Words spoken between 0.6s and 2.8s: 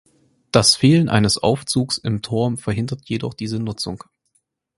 Fehlen eines Aufzugs im Turm